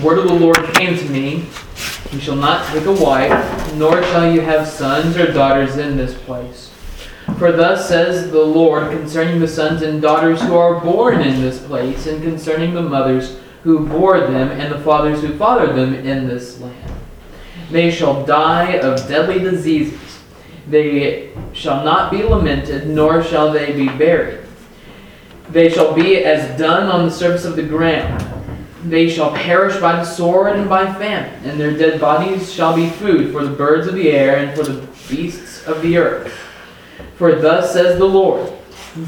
[0.00, 1.44] The word of the Lord came to me
[2.10, 6.14] You shall not take a wife, nor shall you have sons or daughters in this
[6.22, 6.70] place.
[7.36, 11.62] For thus says the Lord concerning the sons and daughters who are born in this
[11.66, 16.26] place, and concerning the mothers who bore them, and the fathers who fathered them in
[16.26, 16.92] this land.
[17.70, 20.00] They shall die of deadly diseases.
[20.66, 24.46] They shall not be lamented, nor shall they be buried.
[25.50, 28.29] They shall be as dung on the surface of the ground
[28.84, 32.88] they shall perish by the sword and by famine, and their dead bodies shall be
[32.88, 36.32] food for the birds of the air and for the beasts of the earth.
[37.16, 38.50] For thus says the Lord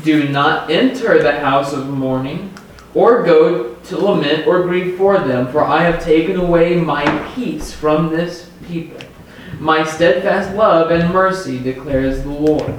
[0.05, 2.52] Do not enter the house of mourning,
[2.95, 7.73] or go to lament or grieve for them, for I have taken away my peace
[7.73, 9.00] from this people.
[9.59, 12.75] My steadfast love and mercy declares the Lord.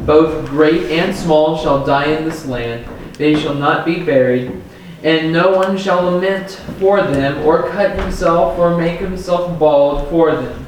[0.00, 4.60] Both great and small shall die in this land, they shall not be buried
[5.02, 10.36] and no one shall lament for them, or cut himself, or make himself bald for
[10.36, 10.66] them.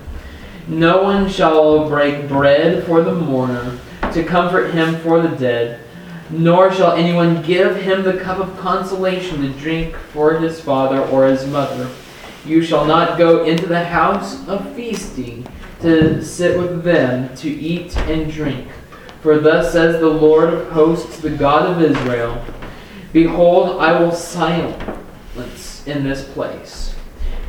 [0.67, 3.79] No one shall break bread for the mourner,
[4.13, 5.81] to comfort him for the dead,
[6.31, 11.27] nor shall anyone give him the cup of consolation to drink for his father or
[11.27, 11.89] his mother.
[12.47, 15.47] You shall not go into the house of feasting
[15.81, 18.69] to sit with them, to eat and drink.
[19.21, 22.43] For thus says the Lord of hosts, the God of Israel.
[23.15, 26.97] Behold, I will silence in this place,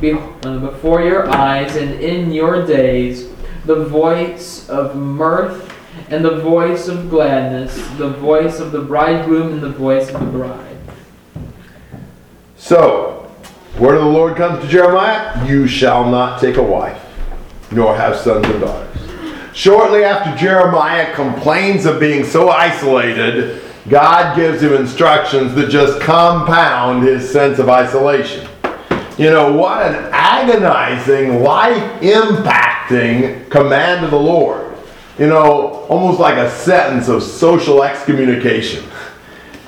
[0.00, 3.28] before your eyes and in your days,
[3.64, 5.74] the voice of mirth
[6.08, 10.26] and the voice of gladness, the voice of the bridegroom and the voice of the
[10.26, 10.76] bride.
[12.56, 13.28] So,
[13.80, 17.04] word of the Lord comes to Jeremiah You shall not take a wife,
[17.72, 18.96] nor have sons and daughters.
[19.52, 27.04] Shortly after Jeremiah complains of being so isolated, God gives him instructions that just compound
[27.04, 28.48] his sense of isolation.
[29.16, 34.76] You know, what an agonizing, life impacting command of the Lord.
[35.18, 38.84] You know, almost like a sentence of social excommunication.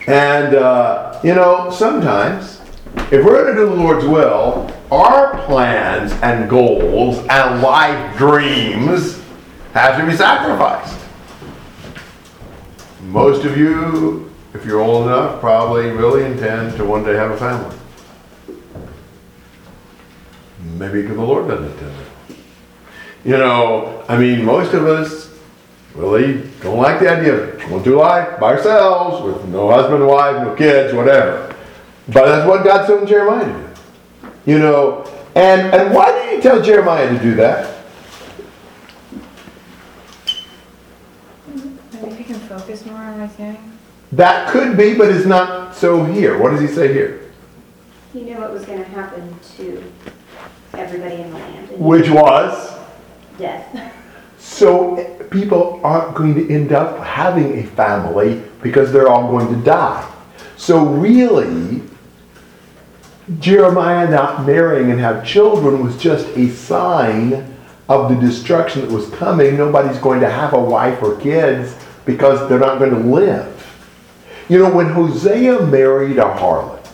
[0.07, 2.61] And, uh, you know, sometimes,
[3.11, 9.23] if we're going to do the Lord's will, our plans and goals and life dreams
[9.73, 10.99] have to be sacrificed.
[13.09, 17.39] Most of you, if you're old enough, probably really intend to one day have a
[17.39, 17.75] family.
[20.77, 22.37] Maybe because the Lord doesn't intend it.
[23.25, 25.35] You know, I mean, most of us
[25.95, 30.43] really don't like the idea of going through life by ourselves with no husband, wife,
[30.43, 31.57] no kids, whatever.
[32.09, 34.53] But that's what God told Jeremiah to do.
[34.53, 35.05] You know,
[35.35, 37.78] and, and why did he tell Jeremiah to do that?
[42.69, 43.79] Focus more on my thing?
[44.13, 46.39] That could be, but it's not so here.
[46.39, 47.31] What does he say here?
[48.13, 49.83] He knew what was going to happen to
[50.75, 51.71] everybody in the land.
[51.79, 52.79] Which was?
[53.39, 53.95] Death.
[54.39, 59.65] So people aren't going to end up having a family because they're all going to
[59.65, 60.11] die.
[60.57, 61.83] So really,
[63.41, 67.55] Jeremiah not marrying and have children was just a sign
[67.89, 69.57] of the destruction that was coming.
[69.57, 71.75] Nobody's going to have a wife or kids
[72.09, 73.55] because they're not going to live.
[74.49, 76.89] You know, when Hosea married a harlot,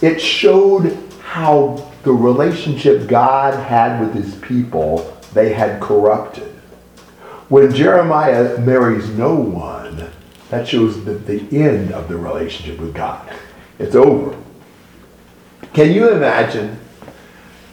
[0.00, 6.46] it showed how the relationship God had with his people, they had corrupted.
[7.48, 10.10] When Jeremiah marries no one,
[10.50, 13.28] that shows the, the end of the relationship with God.
[13.80, 14.40] It's over.
[15.74, 16.78] Can you imagine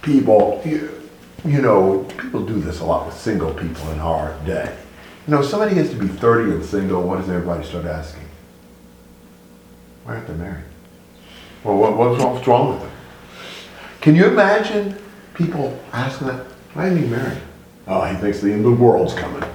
[0.01, 1.07] people, you,
[1.45, 4.75] you know, people do this a lot with single people in our day.
[5.27, 8.27] You know, somebody has to be 30 and single, what does everybody start asking?
[10.03, 10.65] Why aren't they married?
[11.63, 12.91] Well, what, what's, wrong with them?
[14.01, 14.97] Can you imagine
[15.33, 16.45] people asking that?
[16.73, 17.37] Why isn't he married?
[17.87, 19.43] Oh, he thinks the end of the world's coming.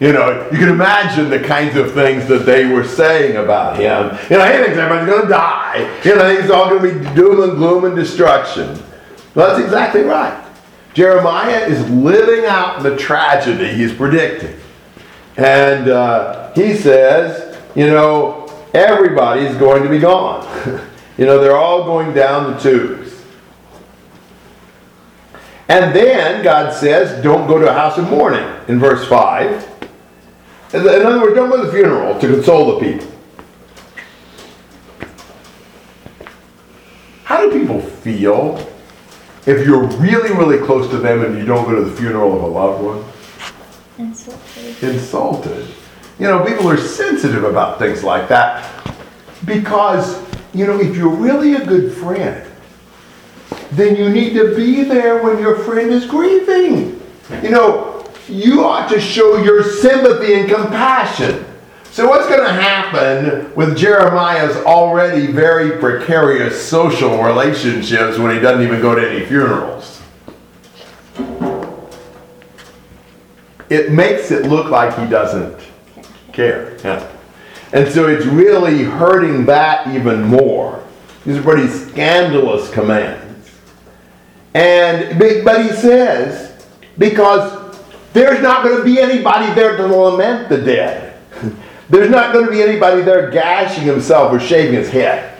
[0.00, 4.16] You know, you can imagine the kinds of things that they were saying about him.
[4.30, 6.00] You know, he thinks everybody's going to die.
[6.04, 8.80] You know, he's all going to be doom and gloom and destruction.
[9.34, 10.46] Well, that's exactly right.
[10.94, 14.56] Jeremiah is living out the tragedy he's predicting.
[15.38, 20.44] And uh, he says, you know, everybody's going to be gone.
[21.16, 23.22] you know, they're all going down the tubes.
[25.68, 29.90] And then God says, don't go to a house of mourning in verse 5.
[30.74, 33.12] In other words, don't go to the funeral to console the people.
[37.22, 38.56] How do people feel
[39.46, 42.42] if you're really, really close to them and you don't go to the funeral of
[42.42, 43.17] a loved one?
[44.82, 45.66] Insulted.
[46.18, 48.68] You know, people are sensitive about things like that
[49.44, 50.20] because,
[50.52, 52.48] you know, if you're really a good friend
[53.72, 57.00] then you need to be there when your friend is grieving.
[57.42, 61.44] You know, you ought to show your sympathy and compassion.
[61.90, 68.62] So, what's going to happen with Jeremiah's already very precarious social relationships when he doesn't
[68.62, 69.97] even go to any funerals?
[73.70, 75.58] It makes it look like he doesn't
[76.32, 76.76] care.
[76.84, 77.06] Yeah.
[77.72, 80.82] And so it's really hurting that even more.
[81.26, 83.50] These are pretty scandalous commands.
[84.54, 86.66] And but he says,
[86.96, 87.76] because
[88.12, 91.18] there's not going to be anybody there to lament the dead.
[91.90, 95.38] There's not going to be anybody there gashing himself or shaving his head.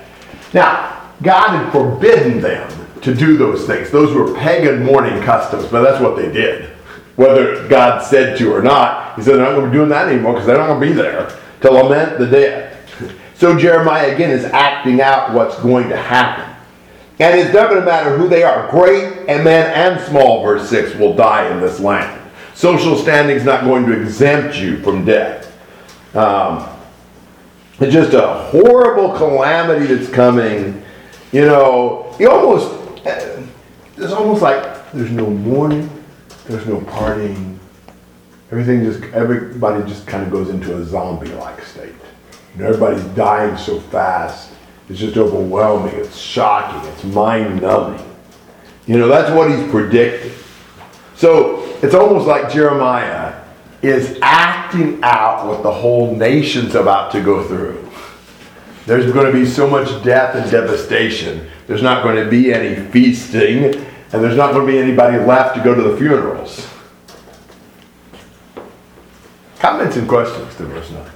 [0.54, 2.70] Now, God had forbidden them
[3.02, 3.90] to do those things.
[3.90, 6.70] Those were pagan mourning customs, but that's what they did.
[7.18, 10.06] Whether God said to or not, he said, they're not going to be doing that
[10.06, 12.78] anymore because they're not going to be there to lament the dead.
[13.34, 16.54] So Jeremiah again is acting out what's going to happen.
[17.18, 18.70] And it's not going to matter who they are.
[18.70, 22.30] Great and man and small, verse 6, will die in this land.
[22.54, 25.52] Social standing is not going to exempt you from death.
[26.14, 26.68] Um,
[27.80, 30.84] it's just a horrible calamity that's coming.
[31.32, 32.70] You know, you almost,
[33.04, 33.42] uh,
[33.96, 35.97] it's almost like there's no mourning,
[36.48, 37.58] there's no partying.
[38.50, 41.92] Everything just, everybody just kind of goes into a zombie like state.
[42.58, 44.50] Everybody's dying so fast.
[44.88, 45.94] It's just overwhelming.
[45.94, 46.88] It's shocking.
[46.90, 48.04] It's mind numbing.
[48.86, 50.32] You know, that's what he's predicting.
[51.14, 53.44] So it's almost like Jeremiah
[53.82, 57.88] is acting out what the whole nation's about to go through.
[58.86, 61.46] There's going to be so much death and devastation.
[61.66, 65.56] There's not going to be any feasting, and there's not going to be anybody left
[65.56, 66.66] to go to the funerals.
[69.58, 71.10] Comments and questions to verse 9.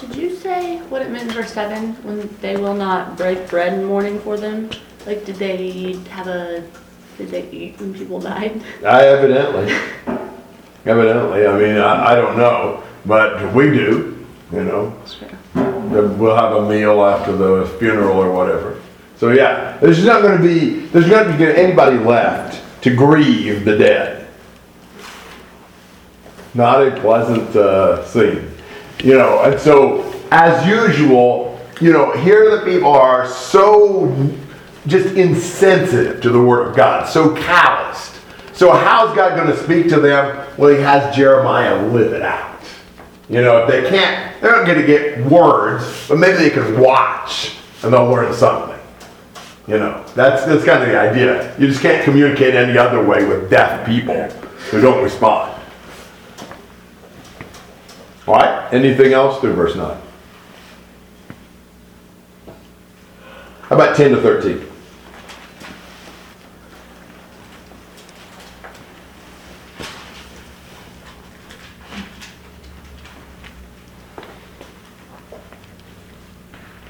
[0.00, 3.74] Did you say what it meant in verse seven when they will not break bread
[3.74, 4.68] in mourning for them?
[5.06, 6.68] Like, did they have a?
[7.18, 8.60] Did they eat when people died?
[8.84, 9.72] I evidently.
[10.84, 11.46] Evidently.
[11.46, 14.92] I mean, I, I don't know, but we do, you know.
[15.54, 18.71] We'll have a meal after the funeral or whatever.
[19.22, 22.92] So yeah, there's not going to be there's not going to be anybody left to
[22.92, 24.26] grieve the dead.
[26.54, 28.50] Not a pleasant uh, scene,
[29.04, 29.44] you know.
[29.44, 34.28] And so, as usual, you know, here the people are so
[34.88, 38.16] just insensitive to the word of God, so calloused.
[38.54, 40.48] So how's God going to speak to them?
[40.58, 42.60] Well, He has Jeremiah live it out.
[43.28, 46.80] You know, if they can't, they're not going to get words, but maybe they can
[46.80, 47.54] watch
[47.84, 48.71] and they'll learn something.
[49.72, 51.58] You know, that's that's kind of the idea.
[51.58, 54.28] You just can't communicate any other way with deaf people
[54.70, 55.58] who don't respond.
[58.26, 58.70] All right.
[58.70, 59.98] Anything else through verse nine?
[63.62, 64.68] How about ten to thirteen?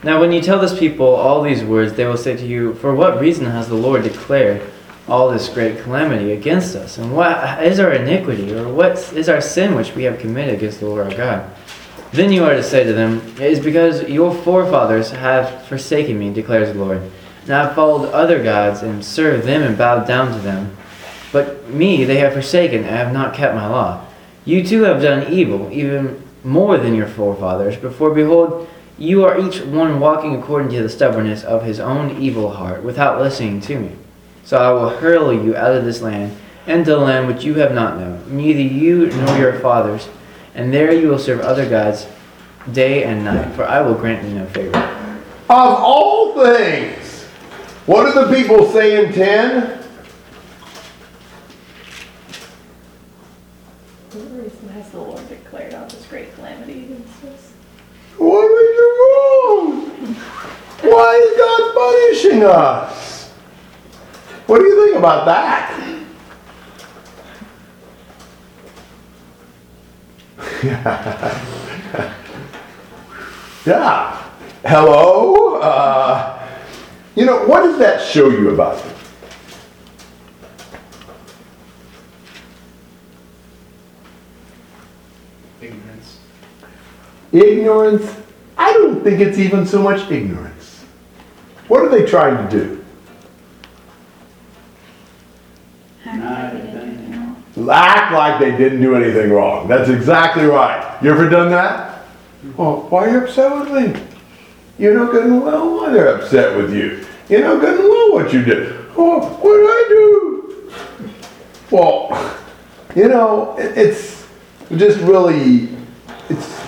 [0.05, 2.93] Now, when you tell this people all these words, they will say to you, For
[2.93, 4.69] what reason has the Lord declared
[5.07, 6.99] all this great calamity against us?
[6.99, 10.81] And what is our iniquity, or what is our sin which we have committed against
[10.81, 11.51] the Lord our God?
[12.11, 16.33] Then you are to say to them, It is because your forefathers have forsaken me,
[16.33, 17.01] declares the Lord,
[17.43, 20.77] and I have followed other gods, and served them and bowed down to them.
[21.31, 24.05] But me they have forsaken, and have not kept my law.
[24.44, 27.77] You too have done evil, even more than your forefathers.
[27.77, 28.69] Before, behold,
[28.99, 33.20] you are each one walking according to the stubbornness of his own evil heart, without
[33.20, 33.96] listening to me.
[34.44, 37.72] So I will hurl you out of this land, into the land which you have
[37.75, 40.08] not known, neither you nor your fathers,
[40.55, 42.06] and there you will serve other gods
[42.70, 44.77] day and night, for I will grant you no favor.
[45.49, 47.25] Of all things,
[47.87, 49.79] what do the people say in 10?
[54.13, 57.53] What reason has the Lord declared all this great calamity against us?
[58.19, 60.15] What are we wrong?
[60.82, 63.31] Why is God punishing us?
[64.46, 65.79] What do you think about that?
[73.67, 74.31] yeah.
[74.65, 75.56] Hello?
[75.56, 76.39] Uh,
[77.15, 78.94] you know, what does that show you about them?
[85.61, 86.19] Ignorance.
[87.32, 88.17] Ignorance?
[88.56, 90.52] I don't think it's even so much ignorance.
[91.72, 92.84] What are they trying to do?
[97.70, 99.69] Act like they didn't do anything wrong.
[99.69, 101.02] That's exactly right.
[101.02, 102.05] You ever done that?
[102.58, 103.98] Well, why are you upset with me?
[104.79, 107.06] You know good and well why they're upset with you.
[107.31, 108.76] You know good and well what you did.
[108.94, 110.72] Oh, what did I do?
[111.70, 112.38] Well,
[112.94, 114.29] you know, it's
[114.76, 115.70] just really,
[116.29, 116.62] it's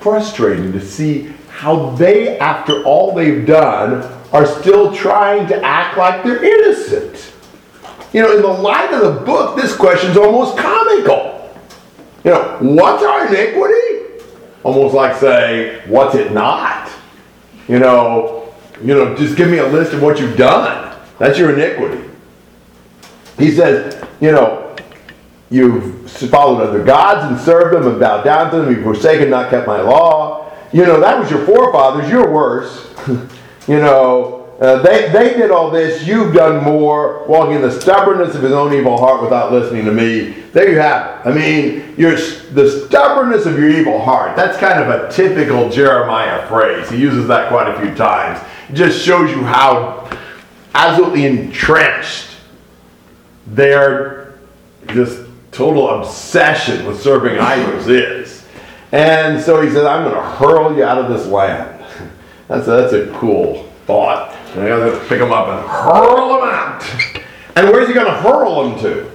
[0.00, 6.22] frustrating to see how they, after all they've done, are still trying to act like
[6.22, 7.34] they're innocent.
[8.12, 11.52] You know, in the light of the book, this question's almost comical.
[12.22, 14.22] You know, what's our iniquity?
[14.62, 16.92] Almost like say, what's it not?
[17.66, 20.96] You know, you know, just give me a list of what you've done.
[21.18, 22.08] That's your iniquity.
[23.36, 24.76] He says, you know,
[25.50, 28.72] you've followed other gods and served them and bowed down to them.
[28.72, 30.37] You've forsaken, not kept my law.
[30.72, 32.10] You know, that was your forefathers.
[32.10, 32.92] You're worse.
[33.68, 36.04] you know, uh, they, they did all this.
[36.04, 39.92] You've done more, walking in the stubbornness of his own evil heart without listening to
[39.92, 40.30] me.
[40.52, 41.28] There you have it.
[41.28, 44.34] I mean, your, the stubbornness of your evil heart.
[44.34, 46.90] That's kind of a typical Jeremiah phrase.
[46.90, 48.44] He uses that quite a few times.
[48.68, 50.10] It just shows you how
[50.74, 52.26] absolutely entrenched
[53.46, 54.38] their
[54.88, 55.20] just
[55.52, 58.27] total obsession with serving idols is.
[58.92, 61.84] And so he says, I'm going to hurl you out of this land.
[62.48, 64.32] That's a, that's a cool thought.
[64.54, 66.82] And I got to pick them up and hurl them out.
[67.56, 69.10] And where's he going to hurl them to?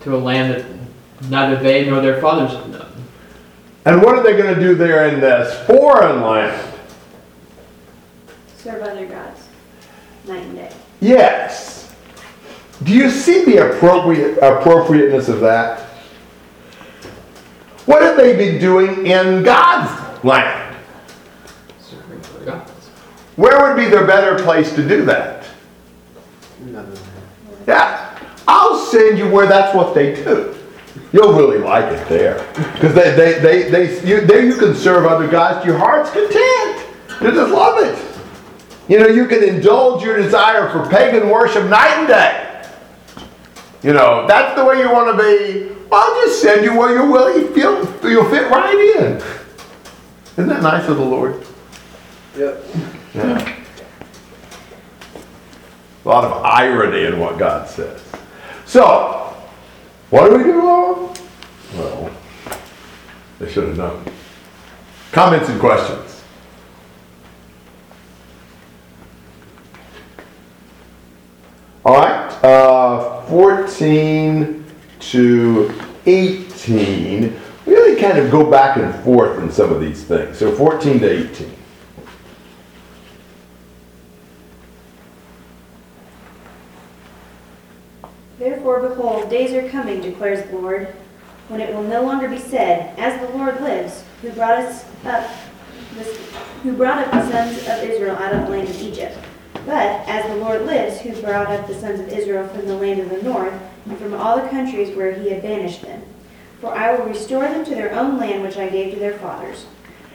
[0.00, 0.64] To a land that
[1.28, 2.90] neither they nor their fathers have known.
[3.84, 6.74] And what are they going to do there in this foreign land?
[8.56, 9.48] Serve other gods,
[10.26, 10.72] night and day.
[11.10, 11.92] Yes.
[12.84, 15.80] Do you see the appropriate appropriateness of that?
[17.84, 20.76] What have they been doing in God's land?
[23.34, 25.46] Where would be the better place to do that?
[27.66, 28.16] Yeah.
[28.46, 30.56] I'll send you where that's what they do.
[31.12, 32.46] You'll really like it there.
[32.74, 36.10] Because they, they, they, they, you, there you can serve other gods to your heart's
[36.10, 36.86] content.
[37.20, 37.99] You just love it.
[38.90, 42.66] You know, you can indulge your desire for pagan worship night and day.
[43.84, 45.72] You know, that's the way you want to be.
[45.92, 49.16] I'll just send you where you're willing, you feel, you'll fit right in.
[50.32, 51.46] Isn't that nice of the Lord?
[52.36, 52.64] Yep.
[53.14, 53.56] Yeah.
[56.04, 58.02] A lot of irony in what God says.
[58.66, 59.36] So,
[60.10, 61.16] what do we do wrong?
[61.74, 62.10] Well,
[63.38, 64.04] they should have known.
[65.12, 66.09] Comments and questions?
[71.82, 74.64] All right, uh, 14
[74.98, 75.72] to
[76.04, 77.40] 18.
[77.64, 80.36] We really kind of go back and forth in some of these things.
[80.36, 81.56] So 14 to 18.
[88.38, 90.88] Therefore, behold, days are coming, declares the Lord,
[91.48, 95.30] when it will no longer be said, As the Lord lives, who brought us up,
[95.94, 96.14] this,
[96.62, 99.16] who brought up the sons of Israel out of the land of Egypt.
[99.66, 103.00] But as the Lord lives, who brought up the sons of Israel from the land
[103.00, 103.54] of the north,
[103.86, 106.02] and from all the countries where he had banished them.
[106.60, 109.66] For I will restore them to their own land which I gave to their fathers.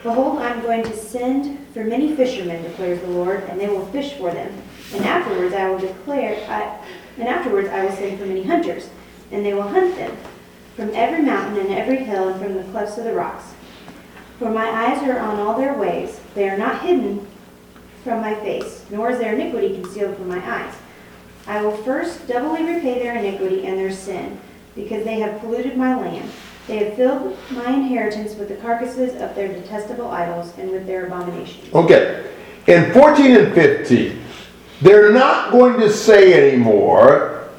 [0.04, 3.86] Behold, I am going to send for many fishermen, declares the Lord, and they will
[3.88, 4.54] fish for them.
[4.94, 6.80] And afterwards I will declare, I,
[7.18, 8.90] and afterwards I will send for many hunters,
[9.32, 10.16] and they will hunt them
[10.76, 13.54] from every mountain and every hill and from the clefts of the rocks.
[14.38, 17.26] For my eyes are on all their ways; they are not hidden
[18.06, 20.74] from my face, nor is their iniquity concealed from my eyes.
[21.48, 24.40] I will first doubly repay their iniquity and their sin,
[24.76, 26.30] because they have polluted my land.
[26.68, 31.08] They have filled my inheritance with the carcasses of their detestable idols and with their
[31.08, 31.74] abominations.
[31.74, 32.32] Okay,
[32.68, 34.22] in 14 and 15,
[34.82, 37.50] they're not going to say anymore,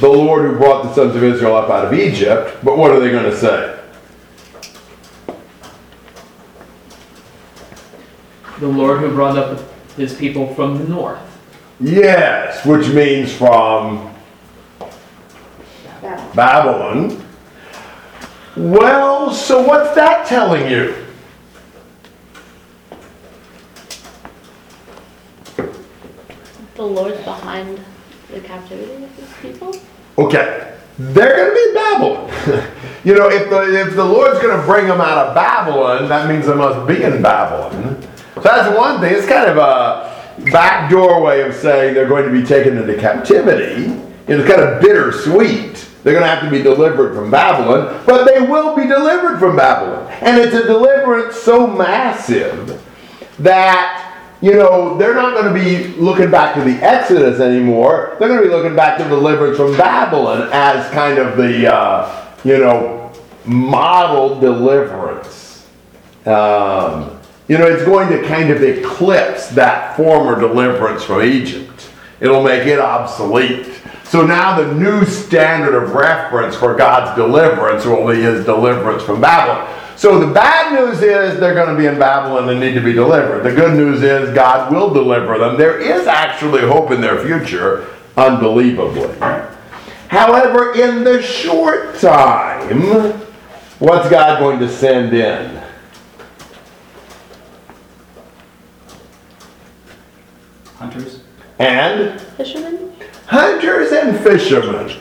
[0.00, 2.98] the Lord who brought the sons of Israel up out of Egypt, but what are
[2.98, 3.78] they going to say?
[8.58, 11.20] The Lord who brought up his people from the north.
[11.80, 14.14] Yes, which means from
[16.00, 16.34] Babel.
[16.34, 17.26] Babylon.
[18.56, 20.94] Well, so what's that telling you?
[26.74, 27.80] The Lord's behind
[28.30, 29.74] the captivity of his people?
[30.18, 32.72] Okay, they're going to be in Babylon.
[33.04, 36.28] you know, if the, if the Lord's going to bring them out of Babylon, that
[36.28, 37.91] means they must be in Babylon.
[38.34, 39.14] So that's one thing.
[39.14, 43.92] It's kind of a backdoor way of saying they're going to be taken into captivity.
[44.26, 45.88] It's kind of bittersweet.
[46.02, 49.56] They're going to have to be delivered from Babylon, but they will be delivered from
[49.56, 50.10] Babylon.
[50.20, 52.82] And it's a deliverance so massive
[53.38, 54.12] that
[54.42, 58.16] you know, they're not going to be looking back to the Exodus anymore.
[58.18, 62.26] They're going to be looking back to deliverance from Babylon as kind of the, uh,
[62.42, 63.12] you know,
[63.44, 65.68] model deliverance.
[66.26, 67.20] Um,
[67.52, 71.90] you know, it's going to kind of eclipse that former deliverance from Egypt.
[72.18, 73.66] It'll make it obsolete.
[74.04, 79.20] So now the new standard of reference for God's deliverance will be his deliverance from
[79.20, 79.70] Babylon.
[79.98, 82.94] So the bad news is they're going to be in Babylon and need to be
[82.94, 83.42] delivered.
[83.42, 85.58] The good news is God will deliver them.
[85.58, 89.18] There is actually hope in their future, unbelievably.
[90.08, 92.80] However, in the short time,
[93.78, 95.61] what's God going to send in?
[100.82, 101.20] Hunters?
[101.60, 102.92] And Fishermen?
[103.26, 105.00] hunters and fishermen.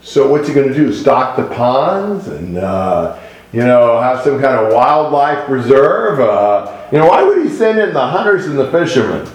[0.00, 0.90] So what's he going to do?
[0.90, 3.20] Stock the ponds and uh,
[3.52, 6.20] you know have some kind of wildlife reserve?
[6.20, 9.30] Uh, you know why would he send in the hunters and the fishermen?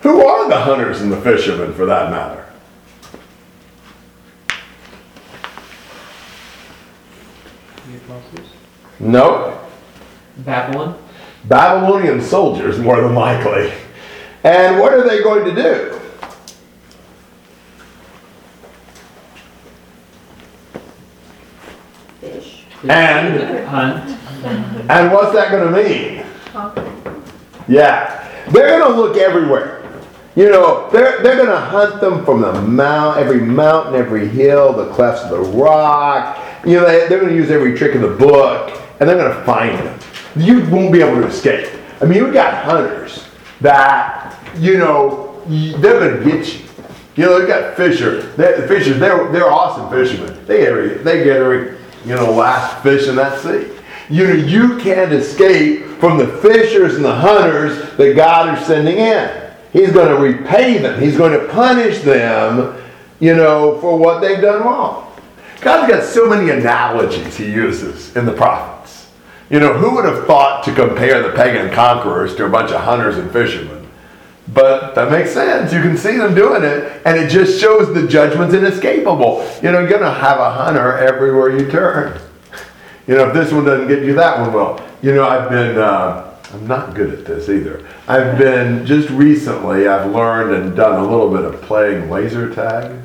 [0.00, 2.48] Who are the hunters and the fishermen, for that matter?
[9.00, 9.58] Nope.
[10.38, 10.98] Babylon.
[11.44, 13.72] Babylonian soldiers, more than likely.
[14.44, 16.00] And what are they going to do?
[22.20, 22.64] Fish.
[22.88, 24.10] And Hunt.
[24.90, 26.24] and what's that going to mean?
[27.68, 29.78] Yeah, they're going to look everywhere.
[30.34, 34.72] You know, they're they're going to hunt them from the mount, every mountain, every hill,
[34.72, 36.38] the clefts of the rock.
[36.66, 39.36] You know, they, they're going to use every trick in the book, and they're going
[39.36, 39.98] to find them.
[40.36, 41.68] You won't be able to escape.
[42.00, 43.24] I mean, you got hunters
[43.60, 46.60] that you know they're going to get you.
[47.14, 48.22] You know, they got fisher.
[48.32, 50.46] They, fishers, they're they're awesome fishermen.
[50.46, 53.68] They get every they get every you know last fish in that sea.
[54.08, 58.96] You know, you can't escape from the fishers and the hunters that God is sending
[58.96, 59.50] in.
[59.72, 61.00] He's going to repay them.
[61.00, 62.82] He's going to punish them,
[63.20, 65.10] you know, for what they've done wrong.
[65.60, 68.71] God's got so many analogies he uses in the prophets.
[69.52, 72.80] You know, who would have thought to compare the pagan conquerors to a bunch of
[72.80, 73.86] hunters and fishermen?
[74.48, 75.74] But that makes sense.
[75.74, 79.46] You can see them doing it, and it just shows the judgment's inescapable.
[79.62, 82.18] You know, you're going to have a hunter everywhere you turn.
[83.04, 84.80] You know, if this one doesn't get you, that one will.
[85.02, 87.84] You know, I've been, uh, I'm not good at this either.
[88.06, 92.96] I've been, just recently, I've learned and done a little bit of playing laser tag.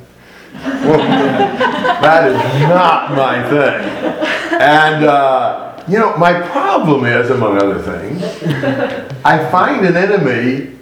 [0.64, 4.62] Well, that is not my thing.
[4.62, 8.22] And, uh, you know, my problem is, among other things,
[9.26, 10.78] I find an enemy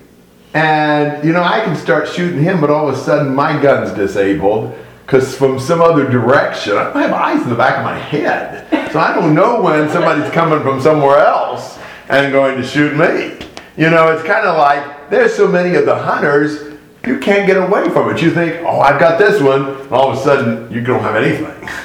[0.53, 3.91] and, you know, I can start shooting him, but all of a sudden my gun's
[3.91, 8.91] disabled because from some other direction, I have eyes in the back of my head.
[8.91, 11.77] So I don't know when somebody's coming from somewhere else
[12.09, 13.45] and going to shoot me.
[13.77, 16.73] You know, it's kind of like there's so many of the hunters,
[17.05, 18.21] you can't get away from it.
[18.21, 21.15] You think, oh, I've got this one, and all of a sudden you don't have
[21.15, 21.69] anything.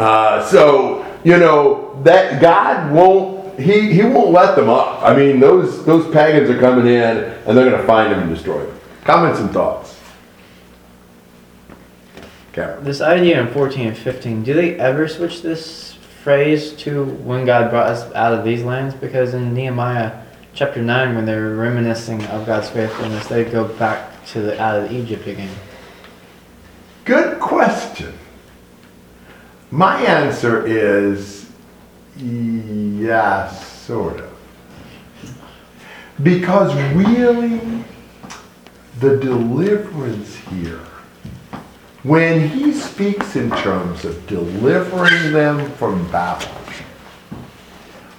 [0.00, 5.02] Uh, so, you know, that God won't, he, he won't let them up.
[5.02, 8.34] I mean, those, those pagans are coming in and they're going to find them and
[8.34, 8.80] destroy them.
[9.04, 10.00] Comments and thoughts?
[12.54, 12.82] Cameron.
[12.82, 17.68] This idea in 14 and 15, do they ever switch this phrase to when God
[17.68, 18.94] brought us out of these lands?
[18.94, 20.22] Because in Nehemiah
[20.54, 24.90] chapter 9, when they're reminiscing of God's faithfulness, they go back to the out of
[24.90, 25.54] Egypt again.
[27.04, 28.17] Good question.
[29.70, 31.50] My answer is
[32.16, 34.34] yes, sort of.
[36.22, 37.60] Because really,
[38.98, 40.80] the deliverance here,
[42.02, 46.54] when he speaks in terms of delivering them from Babylon,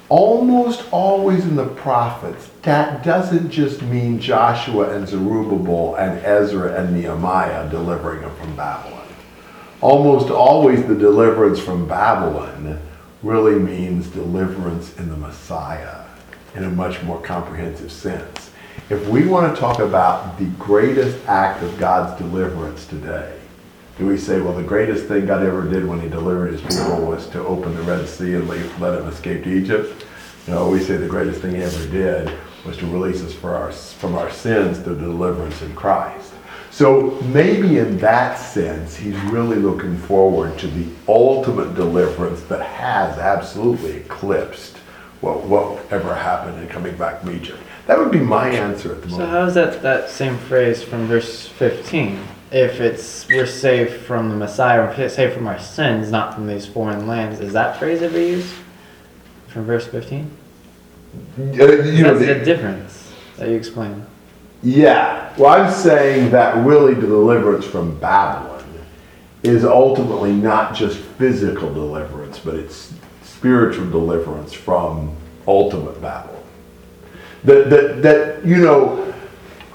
[0.08, 6.94] almost always in the prophets, that doesn't just mean Joshua and Zerubbabel and Ezra and
[6.96, 9.09] Nehemiah delivering them from Babylon.
[9.82, 12.82] Almost always the deliverance from Babylon
[13.24, 16.04] really means deliverance in the Messiah
[16.54, 18.52] in a much more comprehensive sense.
[18.90, 23.40] If we want to talk about the greatest act of God's deliverance today,
[23.98, 27.06] do we say, well, the greatest thing God ever did when he delivered his people
[27.06, 30.06] was to open the Red Sea and let let them escape to Egypt?
[30.46, 34.16] No, we say the greatest thing he ever did was to release us our, from
[34.16, 36.34] our sins through deliverance in Christ.
[36.80, 43.18] So maybe in that sense, he's really looking forward to the ultimate deliverance that has
[43.18, 44.78] absolutely eclipsed
[45.20, 47.60] what, whatever happened in coming back from Egypt.
[47.88, 49.30] That would be my answer at the moment.
[49.30, 52.18] So how is that that same phrase from verse 15?
[52.50, 56.66] If it's we're saved from the Messiah, we're saved from our sins, not from these
[56.66, 58.56] foreign lands, is that phrase ever used
[59.50, 60.32] from verse 15?
[61.38, 64.06] Uh, you know, That's the- the difference that you explained.
[64.64, 65.34] Yeah.
[65.38, 68.60] Well, I'm saying that really deliverance from Babylon
[69.44, 72.94] is ultimately not just physical deliverance, but it's
[73.24, 75.16] spiritual deliverance from
[75.48, 76.44] ultimate Babylon.
[77.46, 79.14] That, that, that, you know,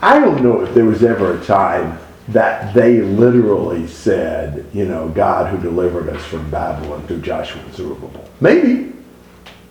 [0.03, 5.09] I don't know if there was ever a time that they literally said, you know,
[5.09, 8.29] God who delivered us from Babylon through Joshua and Zerubbabel.
[8.41, 8.93] Maybe.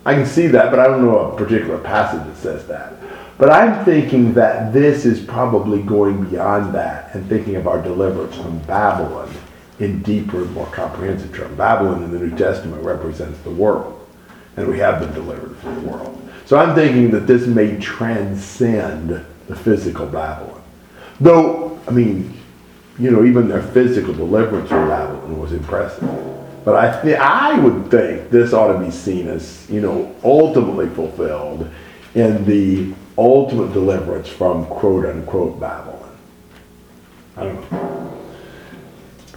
[0.04, 2.94] I can see that, but I don't know a particular passage that says that.
[3.36, 8.36] But I'm thinking that this is probably going beyond that and thinking of our deliverance
[8.36, 9.32] from Babylon
[9.80, 11.56] in deeper, more comprehensive terms.
[11.56, 14.06] Babylon in the New Testament represents the world,
[14.56, 16.30] and we have been delivered from the world.
[16.46, 20.62] So I'm thinking that this may transcend the physical Babylon.
[21.20, 22.38] Though, I mean,
[22.98, 26.08] you know, even their physical deliverance from Babylon was impressive.
[26.64, 30.88] But I, th- I would think this ought to be seen as, you know, ultimately
[30.88, 31.68] fulfilled
[32.14, 36.16] in the ultimate deliverance from quote unquote Babylon.
[37.36, 38.20] I don't know.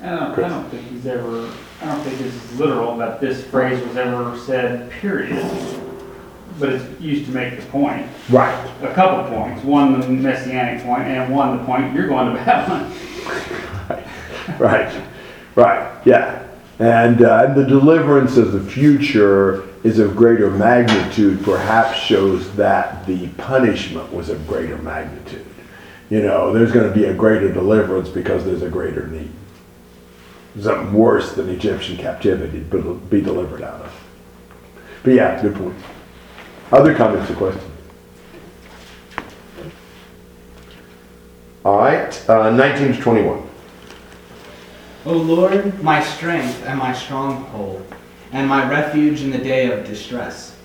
[0.01, 3.43] I don't, I don't think he's ever, I don't think this is literal, that this
[3.45, 5.43] phrase was ever said, period.
[6.59, 8.53] But it's used to make the point, Right.
[8.81, 9.63] a couple points.
[9.63, 12.91] One, the messianic point, and one, the point, you're going to Babylon.
[14.59, 15.03] Right.
[15.55, 16.01] Right.
[16.05, 16.43] Yeah.
[16.79, 23.05] And, uh, and the deliverance of the future is of greater magnitude, perhaps shows that
[23.05, 25.45] the punishment was of greater magnitude.
[26.09, 29.31] You know, there's going to be a greater deliverance because there's a greater need.
[30.59, 34.07] Something worse than Egyptian captivity to be delivered out of.
[35.03, 35.75] But yeah, good point.
[36.71, 37.71] Other comments or questions?
[41.63, 43.49] All right, uh, 19 to 21.
[45.05, 47.85] O Lord, my strength and my stronghold,
[48.38, 50.56] and my refuge in the day of distress.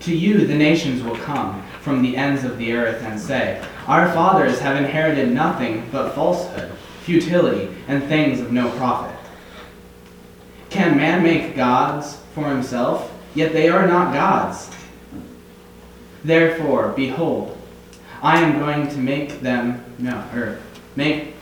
[0.00, 4.12] To you the nations will come from the ends of the earth and say, Our
[4.12, 9.16] fathers have inherited nothing but falsehood, futility, and things of no profit.
[10.70, 13.12] Can man make gods for himself?
[13.34, 14.70] Yet they are not gods.
[16.22, 17.58] Therefore, behold,
[18.22, 20.62] I am going to make them know, or er,
[20.94, 21.34] make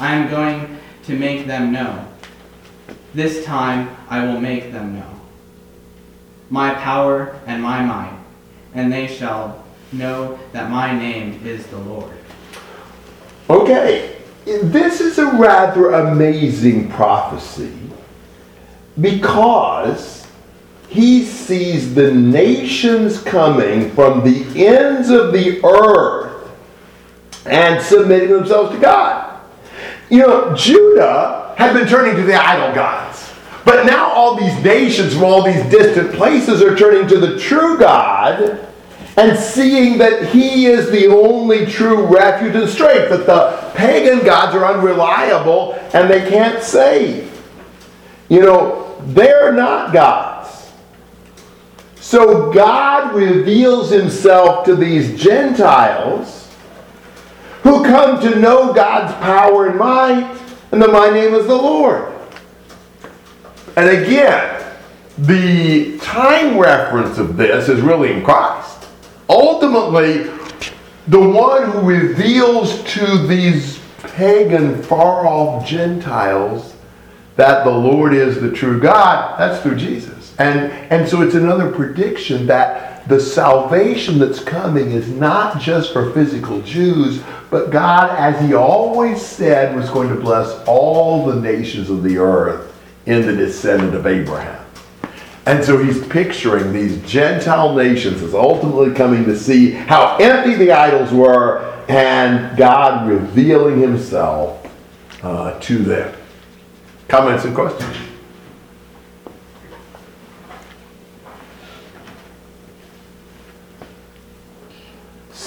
[0.00, 2.07] I am going to make them know.
[3.14, 5.10] This time I will make them know.
[6.50, 8.18] My power and my might,
[8.74, 12.12] and they shall know that my name is the Lord.
[13.50, 17.72] Okay, this is a rather amazing prophecy
[19.00, 20.26] because
[20.88, 26.50] he sees the nations coming from the ends of the earth
[27.46, 29.40] and submitting themselves to God.
[30.10, 33.32] You know, Judah had been turning to the idol gods.
[33.64, 37.76] But now all these nations from all these distant places are turning to the true
[37.76, 38.64] God
[39.16, 44.54] and seeing that he is the only true refuge and strength, that the pagan gods
[44.54, 47.28] are unreliable and they can't save.
[48.28, 50.70] You know, they're not gods.
[51.96, 56.54] So God reveals himself to these Gentiles
[57.64, 60.38] who come to know God's power and might,
[60.72, 62.12] and that my name is the Lord.
[63.76, 64.64] And again,
[65.18, 68.86] the time reference of this is really in Christ.
[69.28, 70.24] Ultimately,
[71.08, 76.74] the one who reveals to these pagan, far off Gentiles
[77.36, 80.17] that the Lord is the true God, that's through Jesus.
[80.38, 86.12] And, and so it's another prediction that the salvation that's coming is not just for
[86.12, 91.90] physical Jews, but God, as He always said, was going to bless all the nations
[91.90, 92.74] of the earth
[93.06, 94.64] in the descendant of Abraham.
[95.46, 100.72] And so he's picturing these Gentile nations as ultimately coming to see how empty the
[100.72, 104.70] idols were and God revealing himself
[105.22, 106.14] uh, to them.
[107.08, 108.07] Comments and questions?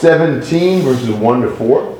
[0.01, 1.90] Seventeen verses one to four.